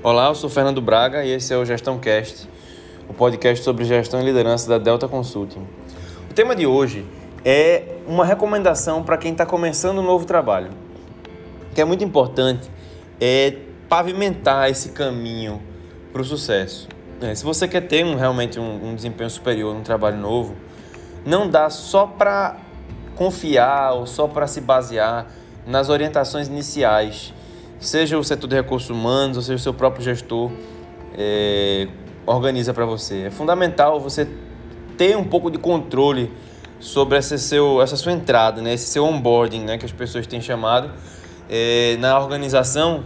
[0.00, 2.48] Olá, eu sou Fernando Braga e esse é o Gestão Cast,
[3.08, 5.66] o podcast sobre gestão e liderança da Delta Consulting.
[6.30, 7.04] O tema de hoje
[7.44, 10.70] é uma recomendação para quem está começando um novo trabalho,
[11.74, 12.70] que é muito importante,
[13.20, 13.56] é
[13.88, 15.60] pavimentar esse caminho
[16.12, 16.88] para o sucesso.
[17.20, 20.54] É, se você quer ter um, realmente um, um desempenho superior num trabalho novo,
[21.26, 22.56] não dá só para
[23.16, 25.26] confiar ou só para se basear
[25.66, 27.34] nas orientações iniciais
[27.78, 30.50] seja o setor de recursos humanos, ou seja o seu próprio gestor,
[31.16, 31.88] é,
[32.26, 33.24] organiza para você.
[33.26, 34.28] É fundamental você
[34.96, 36.32] ter um pouco de controle
[36.80, 38.74] sobre essa, seu, essa sua entrada, né?
[38.74, 39.78] esse seu onboarding, né?
[39.78, 40.90] que as pessoas têm chamado,
[41.48, 43.04] é, na organização,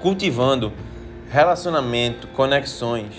[0.00, 0.72] cultivando
[1.30, 3.14] relacionamento, conexões,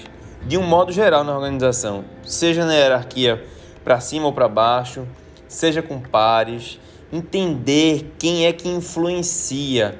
[0.45, 3.45] de um modo geral na organização, seja na hierarquia
[3.83, 5.07] para cima ou para baixo,
[5.47, 6.79] seja com pares,
[7.11, 9.99] entender quem é que influencia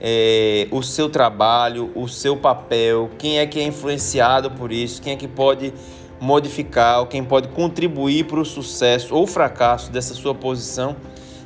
[0.00, 5.12] é, o seu trabalho, o seu papel, quem é que é influenciado por isso, quem
[5.12, 5.72] é que pode
[6.20, 10.96] modificar, quem pode contribuir para o sucesso ou fracasso dessa sua posição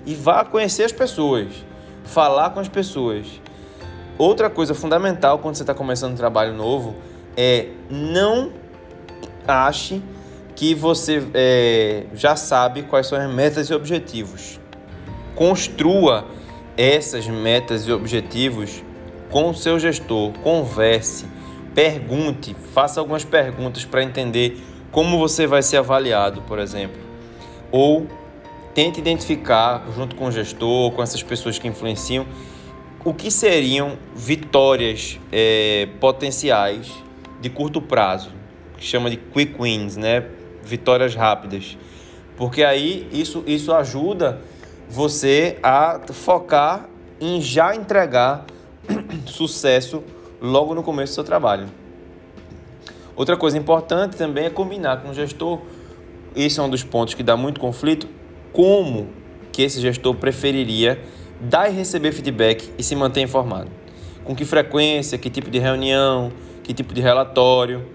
[0.04, 1.48] e vá conhecer as pessoas,
[2.04, 3.26] falar com as pessoas.
[4.18, 6.94] Outra coisa fundamental quando você está começando um trabalho novo
[7.36, 8.52] é não
[9.46, 10.02] ache
[10.54, 14.60] que você é, já sabe quais são as metas e objetivos
[15.34, 16.26] construa
[16.76, 18.82] essas metas e objetivos
[19.30, 21.26] com o seu gestor, converse,
[21.74, 24.60] pergunte, faça algumas perguntas para entender
[24.92, 27.00] como você vai ser avaliado, por exemplo.
[27.72, 28.06] Ou
[28.74, 32.26] tente identificar, junto com o gestor, com essas pessoas que influenciam,
[33.04, 36.92] o que seriam vitórias é, potenciais
[37.40, 38.30] de curto prazo,
[38.78, 40.24] que chama de quick wins, né?
[40.62, 41.76] Vitórias rápidas.
[42.36, 44.40] Porque aí isso, isso ajuda
[44.88, 46.88] você a focar
[47.20, 48.44] em já entregar
[49.26, 50.02] sucesso
[50.40, 51.66] logo no começo do seu trabalho.
[53.16, 55.60] Outra coisa importante também é combinar com o gestor.
[56.34, 58.08] Esse é um dos pontos que dá muito conflito.
[58.52, 59.08] Como
[59.52, 61.00] que esse gestor preferiria
[61.40, 63.70] dar e receber feedback e se manter informado?
[64.24, 67.86] Com que frequência, que tipo de reunião, que tipo de relatório,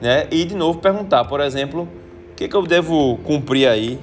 [0.00, 0.26] né?
[0.30, 1.88] E de novo perguntar, por exemplo,
[2.30, 4.00] o que, que eu devo cumprir aí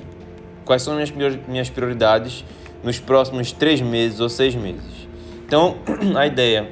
[0.69, 1.09] quais são minhas,
[1.47, 2.45] minhas prioridades
[2.83, 5.09] nos próximos três meses ou seis meses.
[5.43, 5.77] Então,
[6.15, 6.69] a ideia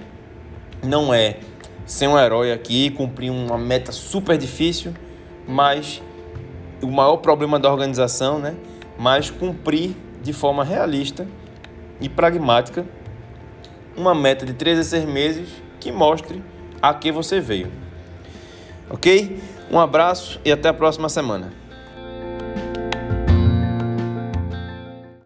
[0.84, 1.38] não é
[1.84, 4.94] ser um herói aqui, cumprir uma meta super difícil,
[5.48, 6.00] mas
[6.80, 8.54] o maior problema da organização, né?
[9.00, 11.28] Mas cumprir de forma realista
[12.00, 12.86] e pragmática
[13.96, 16.44] uma meta de três a seis meses que mostre
[16.80, 17.72] a que você veio.
[18.92, 19.42] Ok?
[19.72, 21.52] Um abraço e até a próxima semana.